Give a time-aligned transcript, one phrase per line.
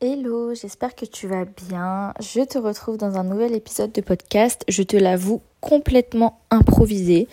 [0.00, 2.14] Hello, j'espère que tu vas bien.
[2.20, 4.64] Je te retrouve dans un nouvel épisode de podcast.
[4.68, 7.26] Je te l'avoue complètement improvisé.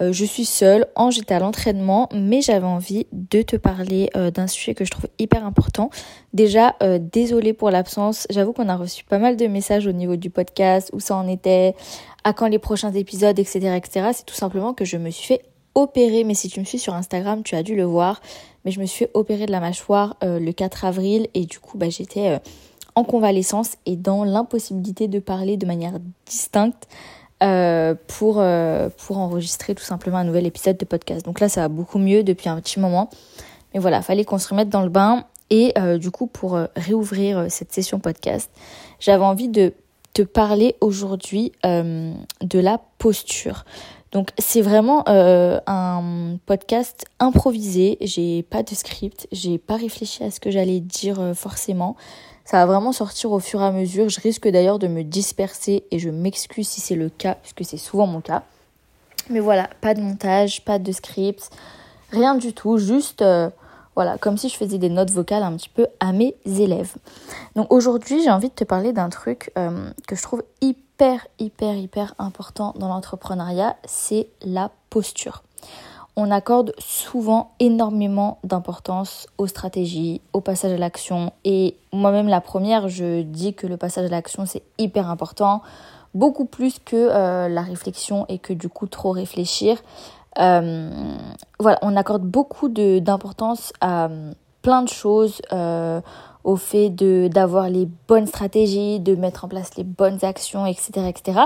[0.00, 4.30] Euh, je suis seule, Ange était à l'entraînement, mais j'avais envie de te parler euh,
[4.30, 5.90] d'un sujet que je trouve hyper important.
[6.32, 8.28] Déjà, euh, désolée pour l'absence.
[8.30, 11.26] J'avoue qu'on a reçu pas mal de messages au niveau du podcast, où ça en
[11.26, 11.74] était,
[12.22, 14.10] à quand les prochains épisodes, etc., etc.
[14.12, 15.42] C'est tout simplement que je me suis fait
[15.74, 16.22] opérer.
[16.22, 18.20] Mais si tu me suis sur Instagram, tu as dû le voir.
[18.64, 21.90] Mais je me suis opérer de la mâchoire le 4 avril et du coup, bah,
[21.90, 22.40] j'étais
[22.94, 25.94] en convalescence et dans l'impossibilité de parler de manière
[26.26, 26.88] distincte
[27.42, 31.26] euh, pour, euh, pour enregistrer tout simplement un nouvel épisode de podcast.
[31.26, 33.10] Donc là, ça va beaucoup mieux depuis un petit moment.
[33.72, 35.24] Mais voilà, fallait qu'on se remette dans le bain.
[35.50, 38.50] Et euh, du coup, pour réouvrir cette session podcast,
[39.00, 39.74] j'avais envie de
[40.14, 43.64] te parler aujourd'hui de la posture.
[44.14, 50.40] Donc c'est vraiment un podcast improvisé, j'ai pas de script, j'ai pas réfléchi à ce
[50.40, 51.96] que j'allais dire forcément.
[52.44, 54.08] Ça va vraiment sortir au fur et à mesure.
[54.08, 57.78] Je risque d'ailleurs de me disperser et je m'excuse si c'est le cas, puisque c'est
[57.78, 58.42] souvent mon cas.
[59.30, 61.50] Mais voilà, pas de montage, pas de script,
[62.10, 63.48] rien du tout, juste euh,
[63.94, 66.94] voilà, comme si je faisais des notes vocales un petit peu à mes élèves.
[67.56, 71.76] Donc aujourd'hui, j'ai envie de te parler d'un truc euh, que je trouve hyper, hyper,
[71.76, 75.42] hyper important dans l'entrepreneuriat, c'est la posture
[76.16, 81.32] on accorde souvent énormément d'importance aux stratégies, au passage à l'action.
[81.44, 85.62] Et moi-même, la première, je dis que le passage à l'action, c'est hyper important,
[86.14, 89.78] beaucoup plus que euh, la réflexion et que du coup trop réfléchir.
[90.38, 90.90] Euh,
[91.60, 94.32] voilà, on accorde beaucoup d'importance à euh,
[94.62, 95.40] plein de choses,
[96.42, 101.06] au fait de d'avoir les bonnes stratégies, de mettre en place les bonnes actions, etc.,
[101.08, 101.40] etc.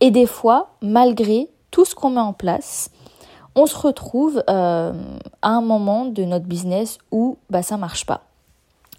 [0.00, 2.90] Et des fois, malgré tout ce qu'on met en place,
[3.54, 4.92] on se retrouve euh,
[5.42, 8.22] à un moment de notre business où bah, ça marche pas.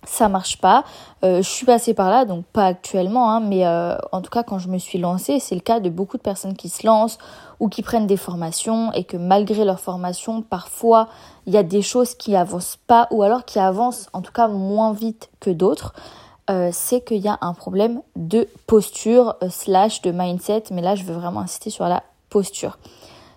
[0.04, 0.84] Ça marche pas.
[1.24, 4.42] Euh, je suis passée par là, donc pas actuellement, hein, mais euh, en tout cas
[4.42, 7.20] quand je me suis lancée, c'est le cas de beaucoup de personnes qui se lancent
[7.60, 11.08] ou qui prennent des formations et que malgré leur formation, parfois
[11.46, 14.48] il y a des choses qui avancent pas ou alors qui avancent en tout cas
[14.48, 15.94] moins vite que d'autres.
[16.72, 21.14] c'est qu'il y a un problème de posture slash de mindset, mais là je veux
[21.14, 22.78] vraiment insister sur la posture.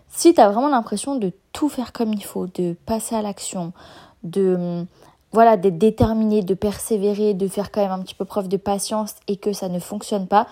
[0.08, 3.72] Si tu as vraiment l'impression de tout faire comme il faut, de passer à l'action,
[4.22, 4.86] de
[5.34, 9.16] voilà, d'être déterminé, de persévérer, de faire quand même un petit peu preuve de patience
[9.26, 10.46] et que ça ne fonctionne pas,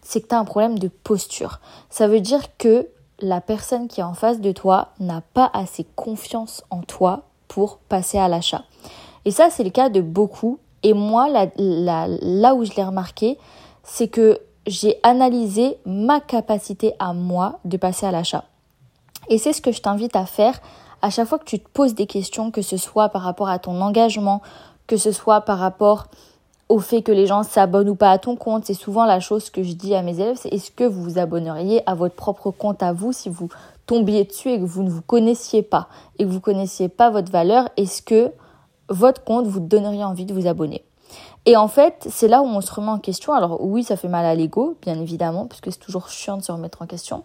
[0.00, 1.58] c'est que tu as un problème de posture.
[1.90, 2.86] Ça veut dire que
[3.18, 7.78] la personne qui est en face de toi n'a pas assez confiance en toi pour
[7.88, 8.62] passer à l'achat.
[9.24, 10.60] Et ça, c'est le cas de beaucoup.
[10.84, 13.38] Et moi, là où je l'ai remarqué,
[13.82, 14.38] c'est que
[14.68, 18.44] j'ai analysé ma capacité à moi de passer à l'achat.
[19.30, 20.60] Et c'est ce que je t'invite à faire
[21.02, 23.58] à chaque fois que tu te poses des questions, que ce soit par rapport à
[23.58, 24.42] ton engagement,
[24.86, 26.06] que ce soit par rapport
[26.68, 28.64] au fait que les gens s'abonnent ou pas à ton compte.
[28.66, 31.18] C'est souvent la chose que je dis à mes élèves, c'est est-ce que vous vous
[31.18, 33.48] abonneriez à votre propre compte à vous si vous
[33.86, 35.88] tombiez dessus et que vous ne vous connaissiez pas
[36.18, 38.32] et que vous connaissiez pas votre valeur, est-ce que
[38.88, 40.84] votre compte vous donnerait envie de vous abonner?
[41.46, 43.32] Et en fait, c'est là où on se remet en question.
[43.32, 46.42] Alors oui, ça fait mal à l'ego, bien évidemment, parce que c'est toujours chiant de
[46.42, 47.24] se remettre en question.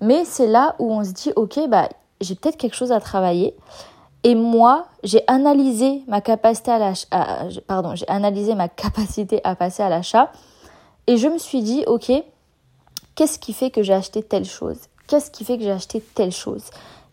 [0.00, 1.88] Mais c'est là où on se dit, ok, bah,
[2.22, 3.54] j'ai peut-être quelque chose à travailler.
[4.24, 7.48] Et moi, j'ai analysé ma capacité à l'achat, à
[9.56, 10.32] passer à l'achat.
[11.08, 12.12] Et je me suis dit, ok,
[13.14, 14.78] qu'est-ce qui fait que j'ai acheté telle chose?
[15.08, 16.64] Qu'est-ce qui fait que j'ai acheté telle chose?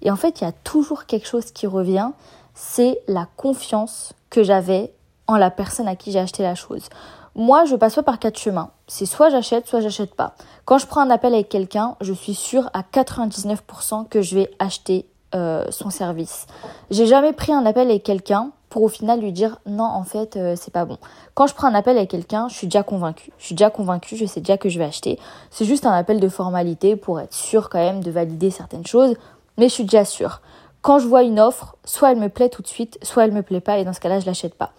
[0.02, 2.12] Et en fait, il y a toujours quelque chose qui revient,
[2.54, 4.94] c'est la confiance que j'avais
[5.28, 6.90] en la personne à qui j'ai acheté la chose.
[7.36, 8.72] Moi, je passe pas par quatre chemins.
[8.88, 10.34] C'est soit j'achète, soit j'achète pas.
[10.66, 14.52] Quand je prends un appel avec quelqu'un, je suis sûre à 99% que je vais
[14.60, 16.48] acheter euh, son service.
[16.90, 20.38] J'ai jamais pris un appel avec quelqu'un pour au final lui dire non en fait
[20.38, 20.98] euh, c'est pas bon.
[21.34, 23.32] Quand je prends un appel avec quelqu'un, je suis déjà convaincue.
[23.38, 25.20] Je suis déjà convaincue, je sais déjà que je vais acheter.
[25.52, 29.16] C'est juste un appel de formalité pour être sûre quand même de valider certaines choses,
[29.58, 30.42] mais je suis déjà sûre.
[30.82, 33.44] Quand je vois une offre, soit elle me plaît tout de suite, soit elle me
[33.44, 34.72] plaît pas et dans ce cas-là je l'achète pas.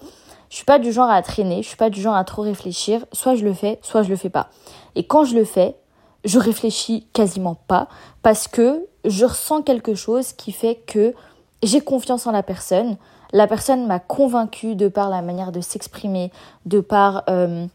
[0.50, 3.06] Je suis pas du genre à traîner, je suis pas du genre à trop réfléchir.
[3.12, 4.48] Soit je le fais, soit je le fais pas.
[4.96, 5.76] Et quand je le fais,
[6.24, 7.88] je réfléchis quasiment pas
[8.22, 11.14] parce que je ressens quelque chose qui fait que
[11.62, 12.96] j'ai confiance en la personne.
[13.32, 16.32] La personne m'a convaincue de par la manière de s'exprimer,
[16.66, 17.66] de par euh,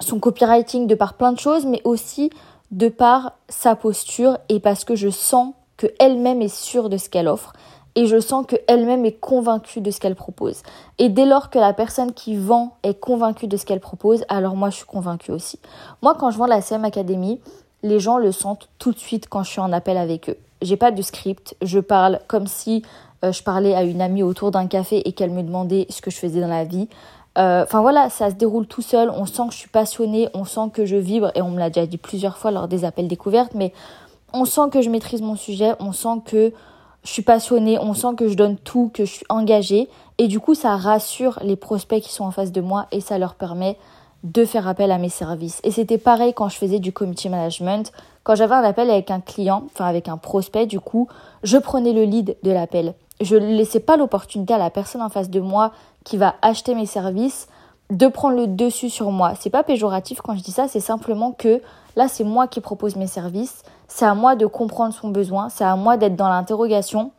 [0.00, 2.30] son copywriting, de par plein de choses, mais aussi
[2.70, 7.28] de par sa posture et parce que je sens qu'elle-même est sûre de ce qu'elle
[7.28, 7.52] offre
[7.96, 10.62] et je sens qu'elle-même est convaincue de ce qu'elle propose.
[10.98, 14.54] Et dès lors que la personne qui vend est convaincue de ce qu'elle propose, alors
[14.54, 15.58] moi je suis convaincue aussi.
[16.02, 17.40] Moi quand je vends la CM Academy,
[17.82, 20.36] les gens le sentent tout de suite quand je suis en appel avec eux.
[20.62, 22.82] J'ai pas de script, je parle comme si
[23.24, 26.10] euh, je parlais à une amie autour d'un café et qu'elle me demandait ce que
[26.10, 26.88] je faisais dans la vie.
[27.38, 29.10] Euh, enfin voilà, ça se déroule tout seul.
[29.10, 31.70] On sent que je suis passionnée, on sent que je vibre, et on me l'a
[31.70, 33.72] déjà dit plusieurs fois lors des appels découvertes, mais
[34.32, 36.52] on sent que je maîtrise mon sujet, on sent que
[37.06, 39.88] je suis passionnée, on sent que je donne tout, que je suis engagée.
[40.18, 43.16] Et du coup, ça rassure les prospects qui sont en face de moi et ça
[43.16, 43.78] leur permet
[44.24, 45.60] de faire appel à mes services.
[45.62, 47.92] Et c'était pareil quand je faisais du community management.
[48.24, 51.06] Quand j'avais un appel avec un client, enfin avec un prospect, du coup,
[51.44, 52.94] je prenais le lead de l'appel.
[53.20, 55.70] Je ne laissais pas l'opportunité à la personne en face de moi
[56.02, 57.46] qui va acheter mes services
[57.90, 59.34] de prendre le dessus sur moi.
[59.38, 61.62] C'est pas péjoratif quand je dis ça, c'est simplement que
[61.94, 63.62] là, c'est moi qui propose mes services.
[63.88, 65.48] C'est à moi de comprendre son besoin.
[65.48, 67.12] C'est à moi d'être dans l'interrogation.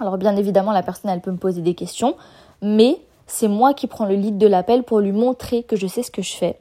[0.00, 2.16] Alors, bien évidemment, la personne, elle peut me poser des questions.
[2.60, 6.02] Mais c'est moi qui prends le lead de l'appel pour lui montrer que je sais
[6.02, 6.60] ce que je fais,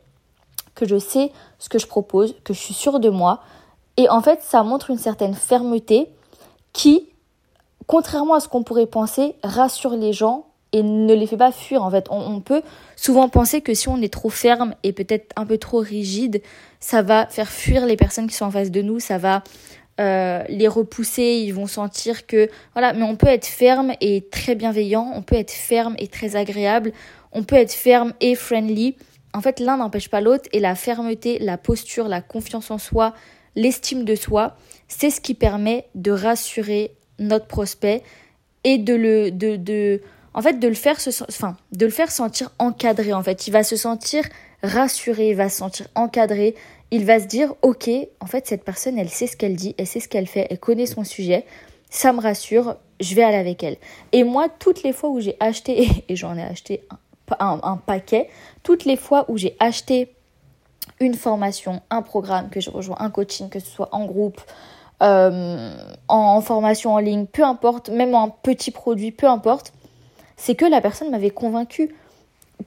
[0.76, 3.42] que je sais ce que je propose, que je suis sûre de moi.
[3.98, 6.10] Et en fait, ça montre une certaine fermeté
[6.74, 7.10] qui,
[7.88, 11.84] contrairement à ce qu'on pourrait penser, rassure les gens et ne les fait pas fuir.
[11.84, 12.62] En fait, on, peut
[12.96, 16.42] souvent penser que si on est trop ferme et peut-être un peu trop rigide,
[16.80, 19.44] ça va faire fuir les personnes qui sont en face de nous, ça va
[20.00, 24.56] euh, les repousser, ils vont sentir que voilà, mais on peut être ferme et très
[24.56, 26.94] bienveillant, on peut être ferme et très agréable,
[27.34, 28.96] on peut être ferme et friendly.
[29.34, 33.14] En fait, l'un n'empêche pas l'autre et la fermeté, la posture, la confiance en soi,
[33.56, 34.56] l'estime de soi,
[34.88, 38.04] c'est ce qui permet de rassurer notre prospect
[38.64, 40.02] et de le de, de
[40.34, 40.98] en fait de le faire
[41.28, 44.24] enfin, de le faire sentir encadré en fait, il va se sentir
[44.64, 46.56] rassuré, il va se sentir encadré,
[46.92, 47.90] il va se dire ok,
[48.20, 50.60] en fait cette personne elle sait ce qu'elle dit, elle sait ce qu'elle fait, elle
[50.60, 51.46] connaît son sujet,
[51.90, 53.78] ça me rassure, je vais aller avec elle.
[54.12, 56.84] Et moi toutes les fois où j'ai acheté et j'en ai acheté
[57.40, 58.30] un, un, paquet,
[58.64, 60.14] toutes les fois où j'ai acheté
[61.00, 64.42] une formation, un programme, que je rejoins un coaching, que ce soit en groupe,
[65.02, 65.74] euh,
[66.08, 69.74] en, formation en ligne, peu importe, même en petit produit, peu importe,
[70.42, 71.94] c'est que la personne m'avait convaincue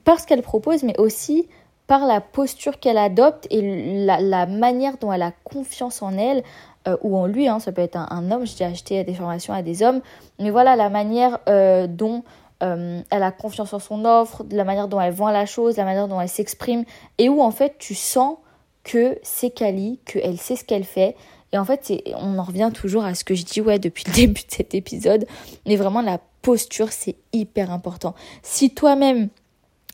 [0.05, 1.45] par ce qu'elle propose, mais aussi
[1.87, 6.41] par la posture qu'elle adopte et la, manière dont elle a confiance en elle,
[6.87, 9.61] euh, ou en lui, hein, ça peut être un, homme, j'ai acheté des formations à
[9.61, 9.99] des hommes,
[10.39, 12.23] mais voilà la manière euh, dont
[12.61, 16.07] elle a confiance en son offre, la manière dont elle vend la chose, la manière
[16.07, 16.83] dont elle s'exprime,
[17.19, 18.37] et où en fait tu sens
[18.83, 21.15] que c'est Kali, qu'elle sait ce qu'elle fait,
[21.55, 24.11] et en fait, on en revient toujours à ce que je dis ouais, depuis le
[24.15, 25.25] début de cet épisode.
[25.65, 28.13] Mais vraiment, la posture, c'est hyper important.
[28.43, 29.29] Si toi-même,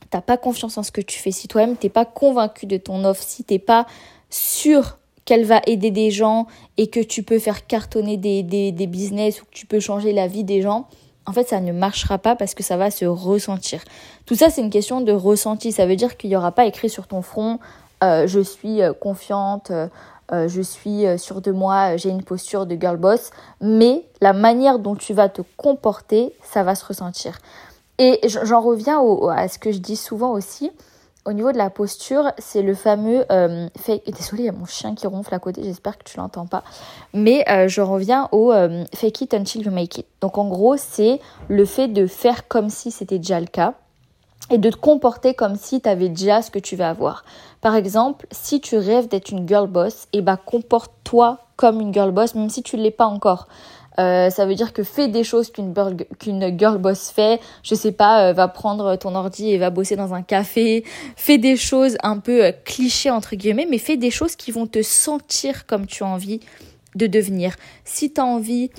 [0.10, 3.06] t'as pas confiance en ce que tu fais, si toi-même, t'es pas convaincu de ton
[3.06, 3.88] offre, si t'es pas
[4.30, 9.42] sûr qu'elle va aider des gens et que tu peux faire cartonner des, des, business
[9.42, 10.88] ou que tu peux changer la vie des gens,
[11.26, 13.82] en fait, ça ne marchera pas parce que ça va se ressentir.
[14.26, 15.72] Tout ça, c'est une question de ressenti.
[15.72, 17.60] Ça veut dire qu'il n'y aura pas écrit sur ton front
[18.04, 19.88] euh, je suis euh, confiante, euh,
[20.32, 24.80] je suis euh, sûre de moi, j'ai une posture de girl boss, mais la manière
[24.80, 27.38] dont tu vas te comporter, ça va se ressentir.
[27.98, 30.72] Et j'en reviens à ce que je dis souvent aussi.
[31.26, 34.06] Au niveau de la posture, c'est le fameux euh, fake.
[34.08, 36.64] Désolée, il y a mon chien qui ronfle à côté, j'espère que tu l'entends pas.
[37.14, 38.52] Mais je reviens au
[38.96, 40.08] fake it until you make it.
[40.20, 43.76] Donc en gros, c'est le fait de faire comme si c'était déjà le cas
[44.52, 47.24] et de te comporter comme si tu avais déjà ce que tu veux avoir.
[47.62, 51.80] Par exemple, si tu rêves d'être une girl boss, et eh bah ben, comporte-toi comme
[51.80, 53.48] une girl boss, même si tu ne l'es pas encore.
[54.00, 57.40] Euh, ça veut dire que fais des choses qu'une girl boss fait.
[57.64, 60.84] Je sais pas, euh, va prendre ton ordi et va bosser dans un café.
[61.16, 64.66] Fais des choses un peu euh, clichés entre guillemets, mais fais des choses qui vont
[64.66, 66.40] te sentir comme tu as envie
[66.96, 67.56] de devenir.
[67.86, 68.70] Si tu as envie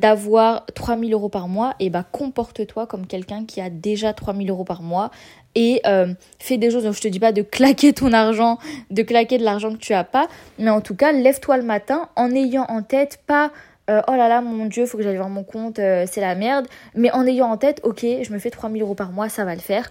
[0.00, 4.64] d'avoir 3000 euros par mois, et bah comporte-toi comme quelqu'un qui a déjà 3000 euros
[4.64, 5.10] par mois
[5.56, 6.84] et euh, fais des choses.
[6.84, 8.58] Donc je te dis pas de claquer ton argent,
[8.90, 10.28] de claquer de l'argent que tu as pas,
[10.60, 13.50] mais en tout cas lève-toi le matin en ayant en tête pas
[13.90, 16.68] euh, oh là là mon dieu faut que j'aille voir mon compte c'est la merde,
[16.94, 19.54] mais en ayant en tête ok je me fais 3000 euros par mois ça va
[19.54, 19.90] le faire.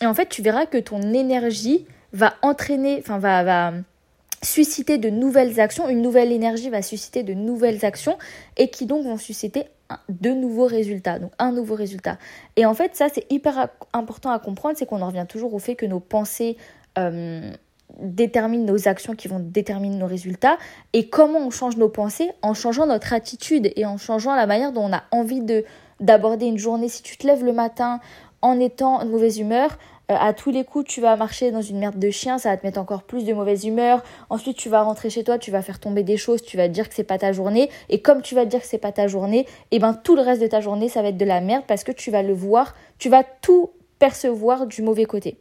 [0.00, 3.72] Et en fait tu verras que ton énergie va entraîner, enfin va, va
[4.42, 8.18] susciter de nouvelles actions, une nouvelle énergie va susciter de nouvelles actions
[8.56, 9.64] et qui donc vont susciter
[10.08, 12.18] de nouveaux résultats, donc un nouveau résultat.
[12.56, 15.58] Et en fait, ça c'est hyper important à comprendre, c'est qu'on en revient toujours au
[15.58, 16.56] fait que nos pensées
[16.98, 17.52] euh,
[18.00, 20.58] déterminent nos actions qui vont déterminer nos résultats.
[20.92, 24.72] Et comment on change nos pensées En changeant notre attitude et en changeant la manière
[24.72, 25.64] dont on a envie de
[26.00, 26.88] d'aborder une journée.
[26.88, 28.00] Si tu te lèves le matin
[28.40, 29.78] en étant de mauvaise humeur,
[30.08, 32.66] à tous les coups, tu vas marcher dans une merde de chien, ça va te
[32.66, 34.02] mettre encore plus de mauvaise humeur.
[34.30, 36.72] Ensuite, tu vas rentrer chez toi, tu vas faire tomber des choses, tu vas te
[36.72, 37.70] dire que c'est pas ta journée.
[37.88, 40.16] Et comme tu vas te dire que c'est pas ta journée, et eh ben tout
[40.16, 42.22] le reste de ta journée, ça va être de la merde parce que tu vas
[42.22, 45.38] le voir, tu vas tout percevoir du mauvais côté.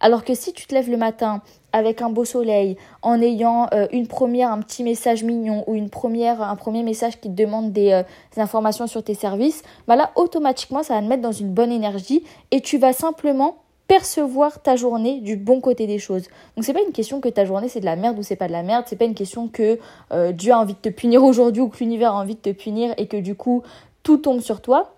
[0.00, 3.86] Alors que si tu te lèves le matin avec un beau soleil, en ayant euh,
[3.92, 7.72] une première, un petit message mignon ou une première, un premier message qui te demande
[7.72, 8.02] des, euh,
[8.38, 12.24] informations sur tes services, bah là automatiquement ça va te mettre dans une bonne énergie
[12.50, 13.58] et tu vas simplement
[13.88, 16.24] percevoir ta journée du bon côté des choses.
[16.54, 18.46] Donc c'est pas une question que ta journée c'est de la merde ou c'est pas
[18.46, 19.80] de la merde, c'est pas une question que
[20.12, 22.52] euh, Dieu a envie de te punir aujourd'hui ou que l'univers a envie de te
[22.52, 23.62] punir et que du coup
[24.02, 24.94] tout tombe sur toi.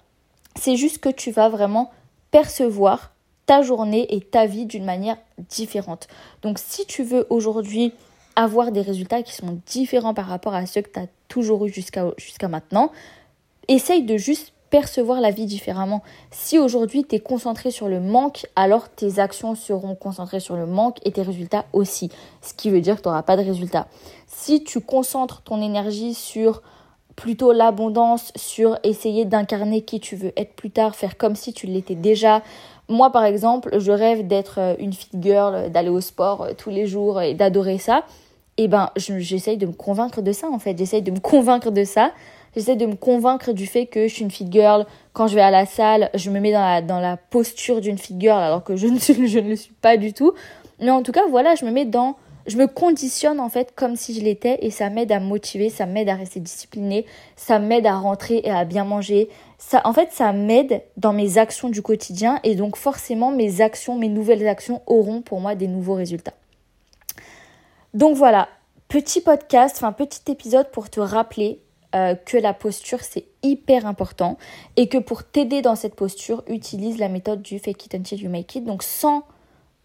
[0.56, 1.92] C'est juste que tu vas vraiment
[2.32, 3.12] percevoir
[3.46, 6.08] ta journée et ta vie d'une manière différente.
[6.42, 7.92] Donc si tu veux aujourd'hui
[8.34, 11.72] avoir des résultats qui sont différents par rapport à ceux que tu as toujours eu
[11.72, 12.90] jusqu'à jusqu'à maintenant,
[13.68, 16.02] essaye de juste percevoir la vie différemment.
[16.30, 20.66] Si aujourd'hui tu es concentré sur le manque, alors tes actions seront concentrées sur le
[20.66, 22.10] manque et tes résultats aussi.
[22.40, 23.88] Ce qui veut dire que tu n'auras pas de résultats.
[24.26, 26.62] Si tu concentres ton énergie sur
[27.16, 31.66] plutôt l'abondance, sur essayer d'incarner qui tu veux être plus tard, faire comme si tu
[31.66, 32.42] l'étais déjà.
[32.88, 36.70] Moi par exemple, je rêve d'être euh, une fit girl, d'aller au sport euh, tous
[36.70, 38.04] les jours et d'adorer ça.
[38.56, 41.70] Et eh ben j'essaye de me convaincre de ça en fait, j'essaye de me convaincre
[41.70, 42.12] de ça
[42.54, 44.86] J'essaie de me convaincre du fait que je suis une fit girl.
[45.12, 47.98] Quand je vais à la salle, je me mets dans la, dans la posture d'une
[47.98, 50.32] fit girl alors que je ne, je ne le suis pas du tout.
[50.80, 52.16] Mais en tout cas, voilà, je me mets dans...
[52.46, 55.84] Je me conditionne en fait comme si je l'étais et ça m'aide à motiver, ça
[55.84, 57.04] m'aide à rester disciplinée,
[57.36, 59.28] ça m'aide à rentrer et à bien manger.
[59.58, 63.94] Ça, en fait, ça m'aide dans mes actions du quotidien et donc forcément mes actions,
[63.96, 66.32] mes nouvelles actions auront pour moi des nouveaux résultats.
[67.92, 68.48] Donc voilà,
[68.88, 71.60] petit podcast, enfin petit épisode pour te rappeler
[71.94, 74.38] euh, que la posture c'est hyper important
[74.76, 78.30] et que pour t'aider dans cette posture, utilise la méthode du fake it until you
[78.30, 78.64] make it.
[78.64, 79.24] Donc sans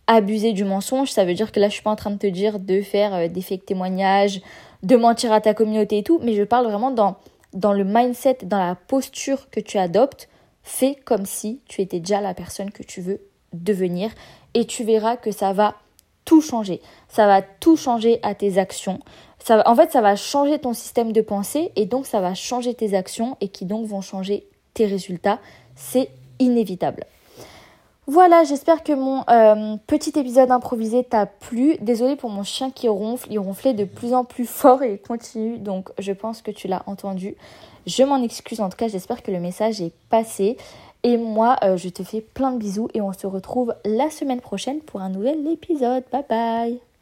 [0.08, 2.28] abuser du mensonge, ça veut dire que là je suis pas en train de te
[2.28, 4.42] dire de faire euh, des fake témoignages,
[4.84, 7.16] de mentir à ta communauté et tout, mais je parle vraiment dans,
[7.54, 10.30] dans le mindset, dans la posture que tu adoptes.
[10.62, 13.22] Fais comme si tu étais déjà la personne que tu veux
[13.54, 14.12] devenir
[14.54, 15.76] et tu verras que ça va
[16.24, 16.82] tout changer.
[17.08, 19.00] Ça va tout changer à tes actions
[19.50, 22.96] en fait, ça va changer ton système de pensée et donc ça va changer tes
[22.96, 25.40] actions et qui donc vont changer tes résultats.
[25.76, 26.10] C'est
[26.40, 27.06] inévitable.
[28.08, 31.76] Voilà, j'espère que mon euh, petit épisode improvisé t'a plu.
[31.82, 35.58] Désolée pour mon chien qui ronfle, il ronflait de plus en plus fort et continue,
[35.58, 37.36] donc je pense que tu l'as entendu.
[37.88, 40.58] Je m'en excuse, en tout cas j'espère que le message est passé.
[41.02, 44.42] Et moi, euh, je te fais plein de bisous et on se retrouve la semaine
[44.42, 46.04] prochaine pour un nouvel épisode.
[46.12, 46.95] Bye bye